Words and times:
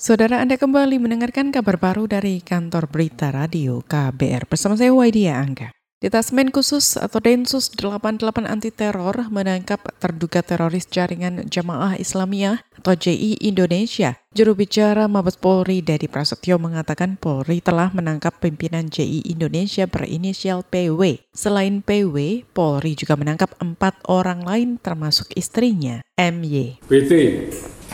Saudara 0.00 0.40
Anda 0.40 0.56
kembali 0.56 0.96
mendengarkan 0.96 1.52
kabar 1.52 1.76
baru 1.76 2.08
dari 2.08 2.40
kantor 2.40 2.88
berita 2.88 3.28
radio 3.28 3.84
KBR 3.84 4.48
bersama 4.48 4.72
saya 4.72 4.96
Waidia 4.96 5.36
Angga. 5.36 5.76
Detasmen 6.00 6.48
khusus 6.48 6.96
atau 6.96 7.20
Densus 7.20 7.68
88 7.68 8.48
anti 8.48 8.72
teror 8.72 9.28
menangkap 9.28 9.76
terduga 10.00 10.40
teroris 10.40 10.88
jaringan 10.88 11.44
Jamaah 11.52 12.00
Islamiyah 12.00 12.64
atau 12.80 12.96
JI 12.96 13.44
Indonesia. 13.44 14.16
Juru 14.32 14.56
bicara 14.56 15.04
Mabes 15.04 15.36
Polri 15.36 15.84
Dedi 15.84 16.08
Prasetyo 16.08 16.56
mengatakan 16.56 17.20
Polri 17.20 17.60
telah 17.60 17.92
menangkap 17.92 18.40
pimpinan 18.40 18.88
JI 18.88 19.28
Indonesia 19.28 19.84
berinisial 19.84 20.64
PW. 20.64 21.28
Selain 21.36 21.84
PW, 21.84 22.48
Polri 22.56 22.96
juga 22.96 23.20
menangkap 23.20 23.52
empat 23.60 24.00
orang 24.08 24.48
lain 24.48 24.80
termasuk 24.80 25.28
istrinya, 25.36 26.00
MY. 26.16 26.80
PT 26.88 27.12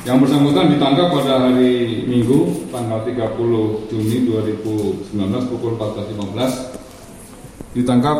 yang 0.07 0.23
bersangkutan 0.23 0.71
ditangkap 0.71 1.11
pada 1.11 1.51
hari 1.51 2.07
Minggu 2.07 2.71
tanggal 2.71 3.03
30 3.03 3.91
Juni 3.91 4.23
2019 4.31 5.19
pukul 5.51 5.75
14.15 5.75 7.75
ditangkap 7.75 8.19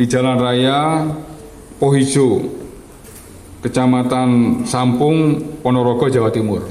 di 0.00 0.08
Jalan 0.08 0.40
Raya 0.40 1.04
Pohijo, 1.76 2.48
Kecamatan 3.60 4.64
Sampung, 4.64 5.36
Ponorogo, 5.62 6.10
Jawa 6.10 6.32
Timur. 6.32 6.64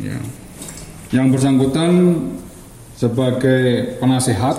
Ya. 0.00 0.18
Yang 1.14 1.38
bersangkutan 1.38 2.18
sebagai 2.96 3.94
penasehat 4.02 4.58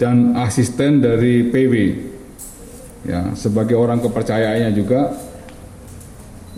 dan 0.00 0.32
asisten 0.38 1.04
dari 1.04 1.52
PW, 1.52 1.74
ya 3.04 3.36
sebagai 3.36 3.76
orang 3.76 4.00
kepercayaannya 4.00 4.72
juga, 4.72 5.27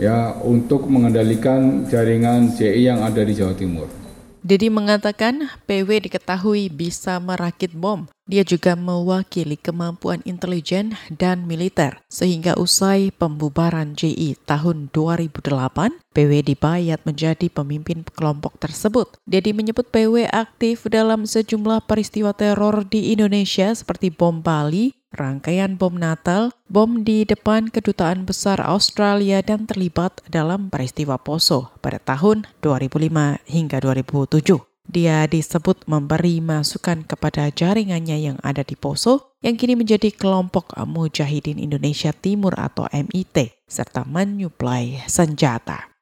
ya 0.01 0.33
untuk 0.41 0.89
mengendalikan 0.89 1.85
jaringan 1.85 2.57
CI 2.57 2.89
yang 2.89 3.05
ada 3.05 3.21
di 3.21 3.37
Jawa 3.37 3.53
Timur. 3.53 4.01
Dedi 4.41 4.73
mengatakan 4.73 5.53
PW 5.69 6.01
diketahui 6.09 6.73
bisa 6.73 7.21
merakit 7.21 7.77
bom. 7.77 8.09
Dia 8.25 8.41
juga 8.41 8.73
mewakili 8.73 9.61
kemampuan 9.61 10.25
intelijen 10.25 10.97
dan 11.13 11.45
militer. 11.45 12.01
Sehingga 12.09 12.57
usai 12.57 13.13
pembubaran 13.13 13.93
JI 13.93 14.41
tahun 14.49 14.89
2008, 14.97 16.01
PW 16.17 16.33
dibayat 16.41 17.05
menjadi 17.05 17.53
pemimpin 17.53 18.01
kelompok 18.17 18.57
tersebut. 18.57 19.13
Dedi 19.29 19.53
menyebut 19.53 19.93
PW 19.93 20.25
aktif 20.33 20.89
dalam 20.89 21.29
sejumlah 21.29 21.85
peristiwa 21.85 22.33
teror 22.33 22.89
di 22.89 23.13
Indonesia 23.13 23.69
seperti 23.77 24.09
bom 24.09 24.41
Bali, 24.41 24.97
rangkaian 25.15 25.75
bom 25.75 25.95
Natal, 25.95 26.55
bom 26.71 27.03
di 27.03 27.27
depan 27.27 27.69
kedutaan 27.69 28.25
besar 28.25 28.63
Australia 28.63 29.43
dan 29.43 29.67
terlibat 29.67 30.23
dalam 30.31 30.71
peristiwa 30.71 31.19
Poso 31.19 31.75
pada 31.83 31.99
tahun 31.99 32.47
2005 32.63 33.43
hingga 33.47 33.77
2007. 33.83 34.63
Dia 34.91 35.23
disebut 35.31 35.87
memberi 35.87 36.43
masukan 36.43 37.07
kepada 37.07 37.47
jaringannya 37.47 38.19
yang 38.19 38.39
ada 38.43 38.67
di 38.67 38.75
Poso 38.75 39.39
yang 39.39 39.55
kini 39.55 39.79
menjadi 39.79 40.11
kelompok 40.11 40.75
Mujahidin 40.83 41.63
Indonesia 41.63 42.11
Timur 42.11 42.59
atau 42.59 42.91
MIT 42.91 43.55
serta 43.71 44.03
menyuplai 44.03 45.07
senjata. 45.07 45.95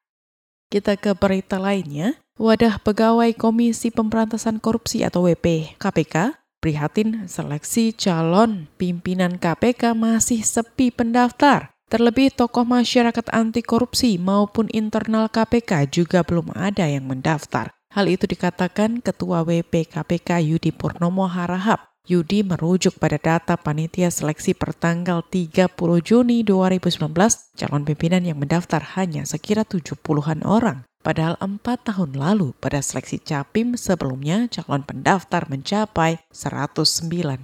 Kita 0.73 0.97
ke 0.97 1.13
berita 1.13 1.61
lainnya. 1.61 2.17
Wadah 2.39 2.79
Pegawai 2.79 3.35
Komisi 3.35 3.91
Pemberantasan 3.91 4.63
Korupsi 4.63 5.03
atau 5.03 5.27
WP 5.27 5.75
KPK 5.75 6.39
prihatin 6.59 7.25
seleksi 7.25 7.95
calon 7.95 8.67
pimpinan 8.75 9.39
KPK 9.39 9.95
masih 9.95 10.43
sepi 10.43 10.91
pendaftar. 10.91 11.71
Terlebih 11.89 12.29
tokoh 12.29 12.69
masyarakat 12.69 13.33
anti 13.33 13.65
korupsi 13.65 14.21
maupun 14.21 14.69
internal 14.69 15.25
KPK 15.25 15.89
juga 15.89 16.21
belum 16.21 16.53
ada 16.53 16.85
yang 16.85 17.09
mendaftar. 17.09 17.73
Hal 17.89 18.05
itu 18.05 18.29
dikatakan 18.29 19.01
Ketua 19.01 19.41
WP 19.41 19.89
KPK 19.89 20.45
Yudi 20.45 20.69
Purnomo 20.69 21.25
Harahap. 21.25 21.89
Yudi 22.05 22.45
merujuk 22.45 22.97
pada 23.01 23.17
data 23.17 23.57
panitia 23.57 24.13
seleksi 24.13 24.53
pertanggal 24.53 25.25
30 25.25 25.73
Juni 26.01 26.41
2019, 26.41 27.09
calon 27.57 27.83
pimpinan 27.85 28.25
yang 28.25 28.37
mendaftar 28.37 28.81
hanya 28.97 29.25
sekira 29.25 29.65
70-an 29.65 30.41
orang. 30.41 30.88
Padahal 30.99 31.39
empat 31.39 31.87
tahun 31.87 32.11
lalu 32.11 32.51
pada 32.59 32.83
seleksi 32.83 33.23
capim 33.23 33.79
sebelumnya 33.79 34.51
calon 34.51 34.83
pendaftar 34.83 35.47
mencapai 35.47 36.19
194 36.27 37.39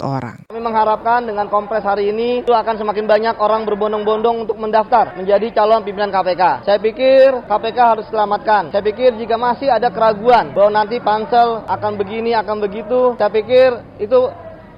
orang. 0.00 0.48
Kami 0.48 0.56
mengharapkan 0.64 1.28
dengan 1.28 1.52
kompres 1.52 1.84
hari 1.84 2.08
ini 2.08 2.40
itu 2.40 2.48
akan 2.56 2.80
semakin 2.80 3.04
banyak 3.04 3.36
orang 3.36 3.68
berbondong-bondong 3.68 4.48
untuk 4.48 4.56
mendaftar 4.56 5.20
menjadi 5.20 5.52
calon 5.52 5.84
pimpinan 5.84 6.08
KPK. 6.08 6.64
Saya 6.64 6.80
pikir 6.80 7.44
KPK 7.44 7.78
harus 7.84 8.08
selamatkan. 8.08 8.72
Saya 8.72 8.80
pikir 8.80 9.12
jika 9.20 9.36
masih 9.36 9.68
ada 9.68 9.92
keraguan 9.92 10.56
bahwa 10.56 10.72
nanti 10.72 10.96
pansel 10.96 11.60
akan 11.68 12.00
begini, 12.00 12.32
akan 12.32 12.56
begitu, 12.64 13.20
saya 13.20 13.28
pikir 13.28 14.00
itu 14.00 14.32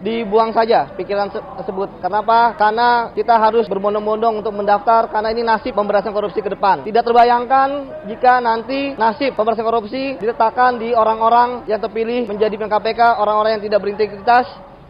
dibuang 0.05 0.53
saja 0.53 0.93
pikiran 0.93 1.33
tersebut. 1.33 2.05
Kenapa? 2.05 2.53
Karena 2.61 3.09
kita 3.17 3.41
harus 3.41 3.65
berbondong-bondong 3.65 4.45
untuk 4.45 4.53
mendaftar 4.53 5.09
karena 5.09 5.33
ini 5.33 5.41
nasib 5.41 5.73
pemberantasan 5.73 6.13
korupsi 6.13 6.45
ke 6.45 6.53
depan. 6.53 6.85
Tidak 6.85 7.01
terbayangkan 7.01 7.69
jika 8.05 8.45
nanti 8.45 8.93
nasib 9.01 9.33
pemberantasan 9.33 9.65
korupsi 9.65 10.03
diletakkan 10.21 10.77
di 10.77 10.93
orang-orang 10.93 11.65
yang 11.65 11.81
terpilih 11.81 12.29
menjadi 12.29 12.53
pimpinan 12.53 12.73
KPK, 12.83 13.01
orang-orang 13.23 13.51
yang 13.59 13.65
tidak 13.65 13.81
berintegritas, 13.81 14.47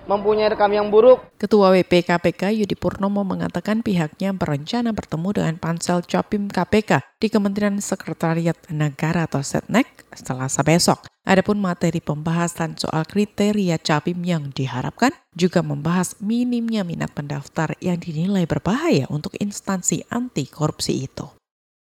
mempunyai 0.07 0.51
rekam 0.51 0.71
yang 0.73 0.89
buruk. 0.89 1.23
Ketua 1.37 1.75
WP 1.75 2.07
KPK 2.07 2.57
Yudi 2.57 2.75
Purnomo 2.79 3.27
mengatakan 3.27 3.85
pihaknya 3.85 4.33
berencana 4.33 4.95
bertemu 4.97 5.29
dengan 5.37 5.55
pansel 5.61 6.01
Capim 6.07 6.49
KPK 6.49 7.05
di 7.21 7.29
Kementerian 7.29 7.77
Sekretariat 7.83 8.57
Negara 8.73 9.29
atau 9.29 9.45
Setnek 9.45 10.09
Selasa 10.17 10.65
besok. 10.65 11.05
Adapun 11.27 11.59
materi 11.59 11.99
pembahasan 11.99 12.79
soal 12.79 13.05
kriteria 13.05 13.83
Capim 13.83 14.23
yang 14.23 14.55
diharapkan 14.55 15.11
juga 15.35 15.61
membahas 15.61 16.17
minimnya 16.23 16.87
minat 16.87 17.13
pendaftar 17.13 17.77
yang 17.83 18.01
dinilai 18.01 18.49
berbahaya 18.49 19.11
untuk 19.13 19.35
instansi 19.37 20.07
anti 20.09 20.49
korupsi 20.49 21.05
itu. 21.05 21.36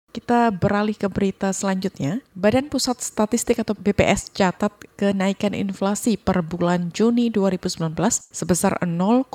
Kita 0.10 0.50
beralih 0.50 0.98
ke 0.98 1.06
berita 1.06 1.54
selanjutnya. 1.54 2.26
Badan 2.34 2.74
Pusat 2.74 3.06
Statistik 3.06 3.62
atau 3.62 3.78
BPS 3.78 4.34
catat 4.34 4.74
kenaikan 4.98 5.54
inflasi 5.54 6.18
per 6.18 6.42
bulan 6.42 6.90
Juni 6.90 7.30
2019 7.30 7.94
sebesar 8.34 8.82
0,55 8.82 9.30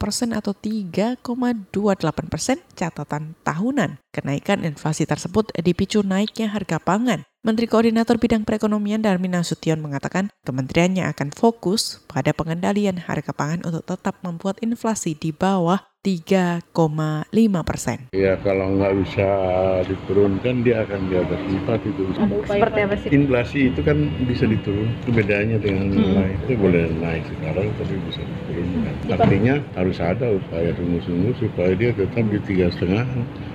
persen 0.00 0.32
atau 0.32 0.56
3,28 0.56 2.32
persen 2.32 2.58
catatan 2.72 3.36
tahunan. 3.44 4.00
Kenaikan 4.08 4.64
inflasi 4.64 5.04
tersebut 5.04 5.52
dipicu 5.60 6.00
naiknya 6.00 6.48
harga 6.48 6.80
pangan. 6.80 7.28
Menteri 7.42 7.66
Koordinator 7.66 8.22
Bidang 8.22 8.46
Perekonomian 8.46 9.02
Darmin 9.02 9.34
Nasution 9.34 9.82
mengatakan 9.82 10.30
kementeriannya 10.46 11.10
akan 11.10 11.34
fokus 11.34 11.98
pada 12.06 12.30
pengendalian 12.30 13.02
harga 13.02 13.34
pangan 13.34 13.66
untuk 13.66 13.82
tetap 13.82 14.22
membuat 14.22 14.62
inflasi 14.62 15.18
di 15.18 15.34
bawah 15.34 15.91
3,5 16.02 16.82
persen. 17.62 18.10
Ya 18.10 18.34
kalau 18.42 18.74
nggak 18.74 19.06
bisa 19.06 19.28
diturunkan 19.86 20.66
dia 20.66 20.82
akan 20.82 21.06
di 21.06 21.14
atas 21.14 21.38
4 21.38 21.78
itu. 21.78 22.02
Seperti 22.42 22.78
apa 22.82 22.94
sih? 22.98 23.08
Inflasi 23.14 23.70
itu 23.70 23.86
kan 23.86 24.10
bisa 24.26 24.50
diturun. 24.50 24.90
Itu 25.06 25.14
bedanya 25.14 25.62
dengan 25.62 25.94
hmm. 25.94 26.14
lain. 26.18 26.36
Itu 26.42 26.58
boleh 26.58 26.90
naik 26.98 27.22
sekarang 27.30 27.70
tapi 27.78 27.94
bisa 28.10 28.18
diturunkan. 28.18 28.94
Hmm. 28.98 29.14
Artinya 29.14 29.54
harus 29.78 29.98
ada 30.02 30.26
upaya 30.42 30.74
sungguh-sungguh 30.74 31.32
supaya 31.38 31.70
dia 31.78 31.94
tetap 31.94 32.26
di 32.26 32.38
tiga 32.50 32.66
setengah. 32.74 33.06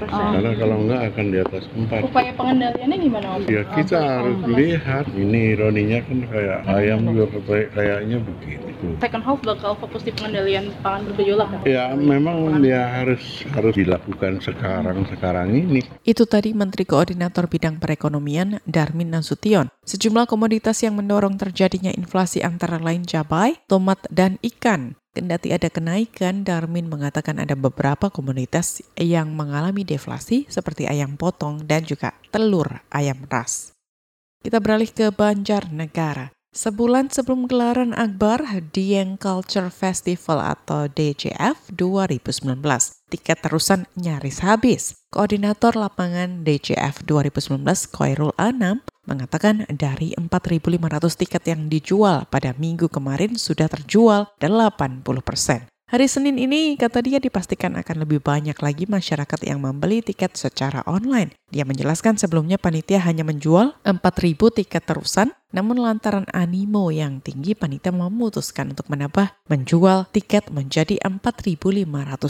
Oh. 0.07 0.31
Karena 0.39 0.51
kalau 0.55 0.77
nggak 0.87 1.01
akan 1.11 1.25
di 1.27 1.37
atas 1.43 1.63
4. 1.75 1.99
Upaya 1.99 2.31
pengendaliannya 2.31 2.97
gimana? 3.03 3.27
Ya 3.51 3.67
kita 3.75 3.99
oh, 3.99 4.07
harus 4.23 4.39
lihat. 4.55 5.03
Ini 5.11 5.59
ironinya 5.59 5.99
kan 5.99 6.17
kayak 6.31 6.59
ayam 6.63 7.11
juga 7.11 7.27
kayaknya 7.75 8.23
begitu. 8.23 8.87
Second 9.03 9.23
half 9.27 9.43
bakal 9.43 9.75
fokus 9.83 10.07
di 10.07 10.15
pengendalian 10.15 10.71
pangan 10.79 11.11
bergejolak. 11.11 11.51
Ya 11.67 11.91
memang 11.91 12.36
memang 12.37 12.61
dia 12.61 12.85
harus 12.85 13.41
harus 13.49 13.73
dilakukan 13.73 14.39
sekarang 14.45 15.03
sekarang 15.09 15.49
ini. 15.57 15.81
Itu 16.05 16.29
tadi 16.29 16.53
Menteri 16.53 16.85
Koordinator 16.85 17.49
Bidang 17.49 17.81
Perekonomian 17.81 18.61
Darmin 18.69 19.09
Nasution. 19.09 19.73
Sejumlah 19.83 20.29
komoditas 20.29 20.85
yang 20.85 20.95
mendorong 20.95 21.35
terjadinya 21.41 21.89
inflasi 21.89 22.45
antara 22.45 22.77
lain 22.77 23.03
cabai, 23.03 23.57
tomat, 23.65 24.06
dan 24.13 24.38
ikan. 24.45 24.94
Kendati 25.17 25.50
ada 25.50 25.73
kenaikan, 25.73 26.45
Darmin 26.45 26.85
mengatakan 26.85 27.41
ada 27.41 27.57
beberapa 27.57 28.13
komoditas 28.13 28.85
yang 28.94 29.33
mengalami 29.33 29.81
deflasi 29.81 30.45
seperti 30.45 30.85
ayam 30.85 31.17
potong 31.17 31.65
dan 31.65 31.81
juga 31.81 32.13
telur 32.29 32.85
ayam 32.94 33.25
ras. 33.25 33.73
Kita 34.45 34.62
beralih 34.62 34.94
ke 34.94 35.09
Banjarnegara. 35.09 36.37
Sebulan 36.57 37.13
sebelum 37.13 37.45
gelaran 37.45 37.94
Akbar 37.94 38.42
Dieng 38.74 39.21
Culture 39.21 39.69
Festival 39.69 40.42
atau 40.42 40.89
DCF 40.89 41.69
2019, 41.69 42.57
tiket 43.13 43.38
terusan 43.45 43.86
nyaris 43.94 44.42
habis. 44.42 44.98
Koordinator 45.13 45.77
lapangan 45.77 46.42
DCF 46.42 47.06
2019 47.06 47.62
Koirul 47.94 48.33
Anam 48.42 48.81
mengatakan 49.06 49.69
dari 49.69 50.18
4.500 50.18 51.21
tiket 51.21 51.44
yang 51.45 51.69
dijual 51.69 52.25
pada 52.25 52.57
minggu 52.57 52.89
kemarin 52.89 53.38
sudah 53.38 53.69
terjual 53.69 54.25
80 54.42 55.06
persen. 55.21 55.69
Hari 55.88 56.04
Senin 56.04 56.36
ini 56.36 56.75
kata 56.75 57.00
dia 57.00 57.16
dipastikan 57.16 57.80
akan 57.80 58.04
lebih 58.04 58.19
banyak 58.19 58.60
lagi 58.60 58.84
masyarakat 58.84 59.39
yang 59.48 59.63
membeli 59.63 60.04
tiket 60.04 60.36
secara 60.36 60.84
online. 60.84 61.31
Dia 61.48 61.63
menjelaskan 61.63 62.19
sebelumnya 62.19 62.60
panitia 62.60 63.00
hanya 63.07 63.24
menjual 63.24 63.72
4.000 63.88 64.36
tiket 64.36 64.84
terusan, 64.84 65.31
namun 65.56 65.80
lantaran 65.80 66.28
animo 66.36 66.92
yang 66.92 67.24
tinggi 67.24 67.56
panitia 67.56 67.95
memutuskan 67.95 68.75
untuk 68.75 68.92
menambah 68.92 69.31
menjual 69.48 70.12
tiket 70.12 70.51
menjadi 70.51 71.00
4.500 71.07 71.56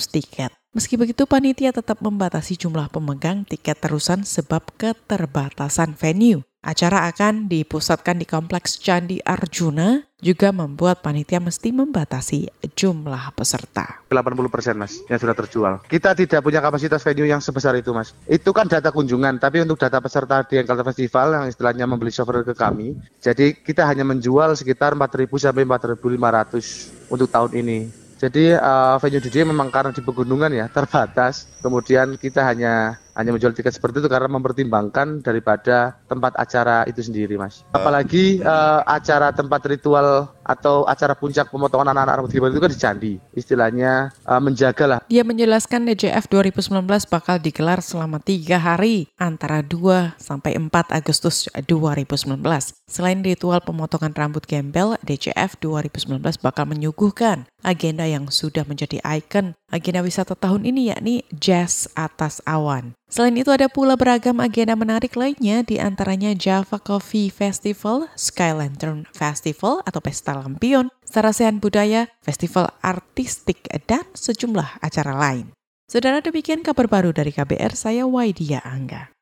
tiket. 0.05 0.53
Meski 0.77 0.93
begitu, 0.93 1.25
panitia 1.25 1.73
tetap 1.73 1.97
membatasi 2.05 2.61
jumlah 2.61 2.93
pemegang 2.93 3.41
tiket 3.41 3.81
terusan 3.81 4.21
sebab 4.21 4.69
keterbatasan 4.77 5.97
venue. 5.97 6.45
Acara 6.67 7.07
akan 7.07 7.47
dipusatkan 7.47 8.19
di 8.19 8.27
Kompleks 8.27 8.75
Candi 8.83 9.23
Arjuna, 9.23 10.03
juga 10.19 10.51
membuat 10.51 10.99
panitia 10.99 11.39
mesti 11.39 11.71
membatasi 11.71 12.51
jumlah 12.75 13.31
peserta. 13.39 14.03
80 14.11 14.51
persen 14.51 14.75
mas 14.75 14.99
yang 15.07 15.15
sudah 15.15 15.31
terjual. 15.31 15.73
Kita 15.87 16.11
tidak 16.11 16.43
punya 16.43 16.59
kapasitas 16.59 17.07
venue 17.07 17.23
yang 17.23 17.39
sebesar 17.39 17.71
itu 17.79 17.95
mas. 17.95 18.11
Itu 18.27 18.51
kan 18.51 18.67
data 18.67 18.91
kunjungan, 18.91 19.39
tapi 19.39 19.63
untuk 19.63 19.79
data 19.79 20.03
peserta 20.03 20.43
di 20.43 20.59
Enkelta 20.59 20.83
Festival 20.83 21.39
yang 21.39 21.45
istilahnya 21.47 21.87
membeli 21.87 22.11
software 22.11 22.43
ke 22.43 22.51
kami, 22.51 22.99
jadi 23.23 23.55
kita 23.55 23.87
hanya 23.87 24.03
menjual 24.03 24.51
sekitar 24.59 24.91
4.000 24.91 25.23
sampai 25.39 25.63
4.500 25.63 27.07
untuk 27.07 27.31
tahun 27.31 27.63
ini. 27.63 27.79
Jadi 28.17 28.57
uh, 28.57 28.97
venue 28.97 29.21
DJ 29.21 29.45
memang 29.45 29.69
karena 29.69 29.93
di 29.93 30.01
pegunungan 30.01 30.49
ya 30.49 30.65
terbatas. 30.67 31.45
Kemudian 31.61 32.17
kita 32.17 32.41
hanya 32.41 32.97
hanya 33.17 33.33
menjual 33.33 33.49
tiket 33.57 33.73
seperti 33.73 34.05
itu 34.05 34.09
karena 34.13 34.29
mempertimbangkan 34.29 35.25
daripada 35.25 35.97
tempat 36.05 36.37
acara 36.37 36.85
itu 36.85 37.01
sendiri, 37.01 37.33
Mas. 37.33 37.65
Apalagi 37.73 38.45
uh, 38.45 38.85
acara 38.85 39.33
tempat 39.33 39.65
ritual 39.65 40.36
atau 40.47 40.87
acara 40.87 41.11
puncak 41.13 41.51
pemotongan 41.51 41.91
anak-anak 41.91 42.23
rambut 42.23 42.31
gimbal 42.31 42.51
itu 42.55 42.63
kan 42.63 42.71
di 42.71 42.79
candi. 42.79 43.13
Istilahnya 43.35 44.15
uh, 44.23 44.39
menjaga 44.39 44.85
lah. 44.87 44.99
Dia 45.11 45.27
menjelaskan 45.27 45.91
DJF 45.91 46.31
2019 46.31 46.87
bakal 47.11 47.43
digelar 47.43 47.83
selama 47.83 48.23
tiga 48.23 48.57
hari 48.57 49.11
antara 49.19 49.59
2 49.59 50.15
sampai 50.15 50.55
4 50.55 50.71
Agustus 50.95 51.51
2019. 51.51 52.39
Selain 52.87 53.19
ritual 53.19 53.59
pemotongan 53.59 54.15
rambut 54.15 54.47
gembel, 54.47 54.95
DJF 55.03 55.59
2019 55.59 56.23
bakal 56.39 56.63
menyuguhkan 56.63 57.43
agenda 57.67 58.07
yang 58.07 58.31
sudah 58.31 58.63
menjadi 58.63 59.03
ikon 59.03 59.59
agenda 59.67 59.99
wisata 59.99 60.39
tahun 60.39 60.63
ini 60.63 60.95
yakni 60.95 61.15
Jazz 61.35 61.91
Atas 61.91 62.39
Awan. 62.47 62.95
Selain 63.07 63.35
itu 63.39 63.47
ada 63.51 63.71
pula 63.71 63.95
beragam 63.95 64.39
agenda 64.43 64.75
menarik 64.75 65.15
lainnya 65.15 65.63
di 65.63 65.79
antaranya 65.79 66.35
Java 66.35 66.75
Coffee 66.75 67.31
Festival, 67.31 68.11
Sky 68.19 68.51
Lantern 68.51 69.07
Festival 69.15 69.79
atau 69.87 70.03
Pesta 70.03 70.35
Lampion, 70.45 70.93
Sarasehan 71.01 71.57
Budaya, 71.57 72.13
Festival 72.21 72.69
Artistik, 72.85 73.65
dan 73.89 74.05
sejumlah 74.13 74.83
acara 74.83 75.17
lain. 75.17 75.49
Saudara 75.87 76.19
demikian 76.19 76.61
kabar 76.61 76.91
baru 76.91 77.15
dari 77.15 77.31
KBR, 77.31 77.73
saya 77.73 78.03
Waidia 78.03 78.59
Angga. 78.61 79.16